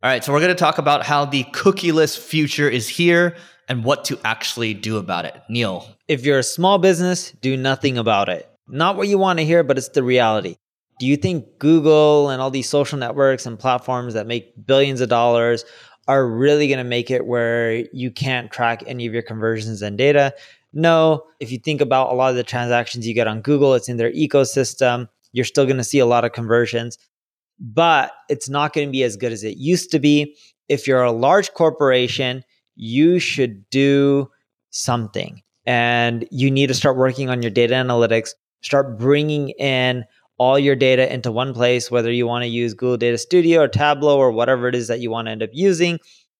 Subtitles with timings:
[0.00, 3.36] All right, so we're going to talk about how the cookieless future is here
[3.68, 5.34] and what to actually do about it.
[5.48, 5.88] Neil.
[6.06, 8.48] If you're a small business, do nothing about it.
[8.68, 10.54] Not what you want to hear, but it's the reality.
[11.00, 15.08] Do you think Google and all these social networks and platforms that make billions of
[15.08, 15.64] dollars
[16.06, 19.98] are really going to make it where you can't track any of your conversions and
[19.98, 20.32] data?
[20.72, 21.24] No.
[21.40, 23.96] If you think about a lot of the transactions you get on Google, it's in
[23.96, 25.08] their ecosystem.
[25.32, 26.98] You're still going to see a lot of conversions
[27.60, 30.36] but it's not going to be as good as it used to be.
[30.68, 32.44] If you're a large corporation,
[32.76, 34.30] you should do
[34.70, 38.30] something and you need to start working on your data analytics,
[38.62, 40.04] start bringing in
[40.38, 43.68] all your data into one place, whether you want to use Google Data Studio or
[43.68, 45.98] Tableau or whatever it is that you want to end up using.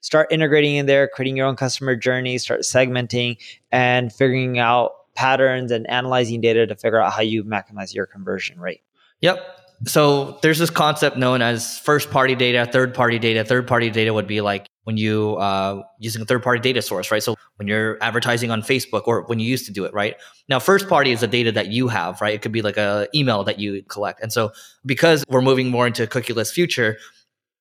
[0.00, 3.36] Start integrating in there, creating your own customer journey, start segmenting
[3.70, 8.60] and figuring out patterns and analyzing data to figure out how you maximize your conversion
[8.60, 8.80] rate.
[9.20, 13.44] Yep so there's this concept known as first party data, third party data.
[13.44, 17.10] Third party data would be like when you uh, using a third party data source,
[17.10, 17.22] right?
[17.22, 20.16] So when you're advertising on Facebook or when you used to do it, right?
[20.48, 22.34] Now, first party is the data that you have, right?
[22.34, 24.22] It could be like a email that you collect.
[24.22, 24.52] And so
[24.84, 26.98] because we're moving more into a cookieless future,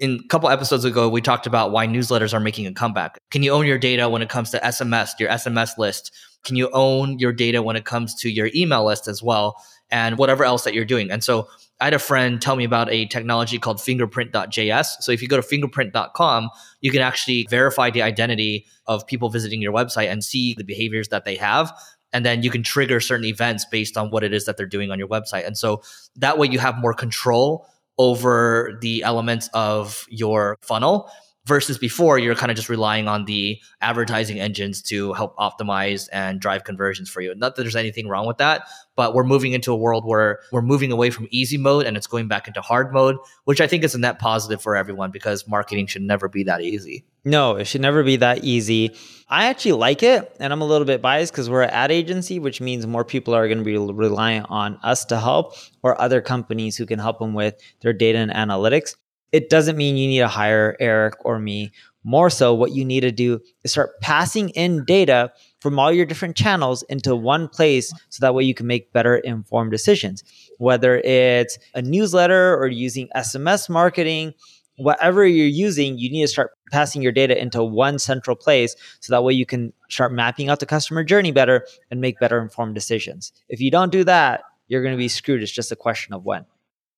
[0.00, 3.18] in a couple episodes ago, we talked about why newsletters are making a comeback.
[3.30, 6.12] Can you own your data when it comes to SMS, your SMS list?
[6.44, 9.56] Can you own your data when it comes to your email list as well?
[9.90, 11.10] And whatever else that you're doing.
[11.10, 11.48] And so
[11.80, 14.86] I had a friend tell me about a technology called fingerprint.js.
[15.00, 19.60] So if you go to fingerprint.com, you can actually verify the identity of people visiting
[19.60, 21.72] your website and see the behaviors that they have.
[22.12, 24.92] And then you can trigger certain events based on what it is that they're doing
[24.92, 25.46] on your website.
[25.46, 25.82] And so
[26.16, 27.66] that way you have more control
[27.98, 31.10] over the elements of your funnel
[31.46, 36.40] versus before you're kind of just relying on the advertising engines to help optimize and
[36.40, 37.34] drive conversions for you.
[37.34, 40.62] Not that there's anything wrong with that but we're moving into a world where we're
[40.62, 43.84] moving away from easy mode and it's going back into hard mode which i think
[43.84, 47.04] is a net positive for everyone because marketing should never be that easy.
[47.24, 48.94] No it should never be that easy.
[49.28, 52.38] I actually like it and i'm a little bit biased because we're an ad agency
[52.38, 56.20] which means more people are going to be reliant on us to help or other
[56.20, 58.96] companies who can help them with their data and analytics
[59.34, 61.72] it doesn't mean you need to hire Eric or me.
[62.04, 66.06] More so, what you need to do is start passing in data from all your
[66.06, 70.22] different channels into one place so that way you can make better informed decisions.
[70.58, 74.34] Whether it's a newsletter or using SMS marketing,
[74.76, 79.12] whatever you're using, you need to start passing your data into one central place so
[79.12, 82.76] that way you can start mapping out the customer journey better and make better informed
[82.76, 83.32] decisions.
[83.48, 85.42] If you don't do that, you're going to be screwed.
[85.42, 86.46] It's just a question of when.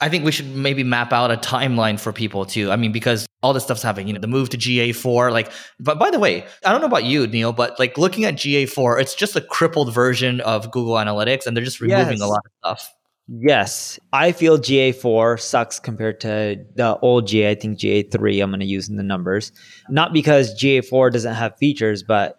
[0.00, 2.70] I think we should maybe map out a timeline for people too.
[2.70, 5.50] I mean, because all this stuff's happening, you know, the move to GA4, like,
[5.80, 9.00] but by the way, I don't know about you, Neil, but like looking at GA4,
[9.00, 12.20] it's just a crippled version of Google Analytics and they're just removing yes.
[12.20, 12.94] a lot of stuff.
[13.28, 13.98] Yes.
[14.12, 17.50] I feel GA4 sucks compared to the old GA.
[17.50, 19.52] I think GA3, I'm going to use in the numbers.
[19.90, 22.37] Not because GA4 doesn't have features, but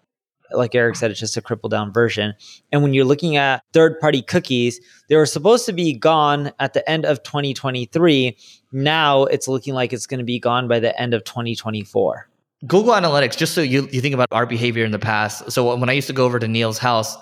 [0.52, 2.34] like Eric said, it's just a crippled down version.
[2.72, 6.74] And when you're looking at third party cookies, they were supposed to be gone at
[6.74, 8.38] the end of 2023.
[8.72, 12.30] Now it's looking like it's going to be gone by the end of 2024.
[12.68, 15.52] Google Analytics, just so you, you think about our behavior in the past.
[15.52, 17.16] So when I used to go over to Neil's house,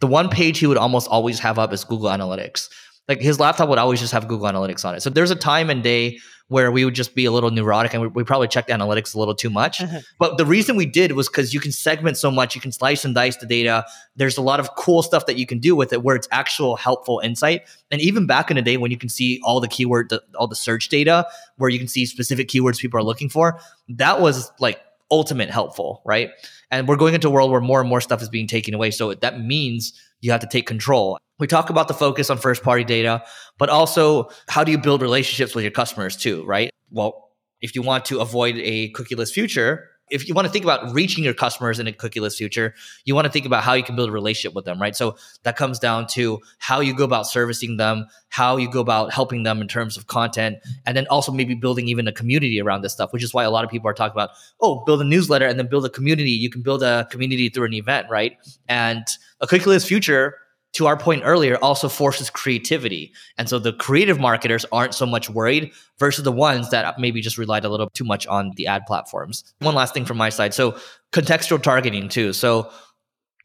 [0.00, 2.68] the one page he would almost always have up is Google Analytics.
[3.06, 5.02] Like his laptop would always just have Google Analytics on it.
[5.02, 8.02] So there's a time and day where we would just be a little neurotic and
[8.02, 9.78] we, we probably checked analytics a little too much.
[9.78, 9.98] Mm-hmm.
[10.18, 13.04] But the reason we did was because you can segment so much, you can slice
[13.04, 13.84] and dice the data.
[14.16, 16.76] There's a lot of cool stuff that you can do with it where it's actual
[16.76, 17.62] helpful insight.
[17.90, 20.48] And even back in the day when you can see all the keyword, the, all
[20.48, 21.26] the search data,
[21.56, 24.80] where you can see specific keywords people are looking for, that was like
[25.10, 26.30] ultimate helpful, right?
[26.70, 28.90] And we're going into a world where more and more stuff is being taken away.
[28.90, 31.18] So that means you have to take control.
[31.38, 33.22] We talk about the focus on first party data,
[33.58, 36.70] but also how do you build relationships with your customers too, right?
[36.90, 40.92] Well, if you want to avoid a cookieless future, if you want to think about
[40.94, 43.94] reaching your customers in a cookieless future, you want to think about how you can
[43.94, 44.96] build a relationship with them, right?
[44.96, 49.12] So that comes down to how you go about servicing them, how you go about
[49.12, 50.56] helping them in terms of content,
[50.86, 53.50] and then also maybe building even a community around this stuff, which is why a
[53.50, 56.30] lot of people are talking about, oh, build a newsletter and then build a community.
[56.30, 58.36] You can build a community through an event, right?
[58.68, 59.04] And
[59.40, 60.34] a cookieless future
[60.74, 63.12] to our point earlier, also forces creativity.
[63.38, 67.38] And so the creative marketers aren't so much worried versus the ones that maybe just
[67.38, 69.44] relied a little too much on the ad platforms.
[69.60, 70.54] One last thing from my side.
[70.54, 70.78] So
[71.12, 72.32] contextual targeting too.
[72.32, 72.70] So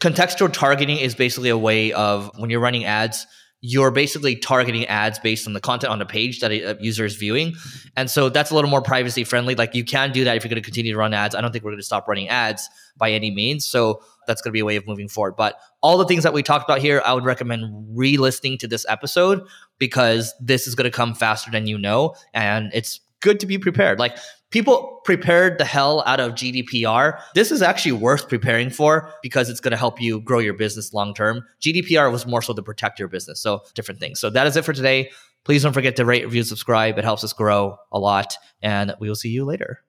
[0.02, 3.26] contextual targeting is basically a way of when you're running ads,
[3.66, 7.16] you're basically targeting ads based on the content on the page that a user is
[7.16, 7.56] viewing.
[7.96, 9.56] And so that's a little more privacy friendly.
[9.56, 11.34] Like you can do that if you're going to continue to run ads.
[11.34, 12.68] I don't think we're going to stop running ads
[12.98, 13.66] by any means.
[13.66, 15.38] So that's going to be a way of moving forward.
[15.38, 17.64] But all the things that we talked about here, I would recommend
[17.98, 19.48] re listening to this episode
[19.80, 22.16] because this is going to come faster than you know.
[22.34, 23.98] And it's good to be prepared.
[23.98, 24.18] Like
[24.52, 27.20] people prepared the hell out of GDPR.
[27.34, 30.94] This is actually worth preparing for because it's going to help you grow your business
[30.94, 31.44] long term.
[31.60, 33.42] GDPR was more so to protect your business.
[33.42, 34.20] So different things.
[34.20, 35.10] So that is it for today.
[35.46, 36.98] Please don't forget to rate, review, subscribe.
[37.00, 38.36] It helps us grow a lot.
[38.62, 39.80] And we will see you later.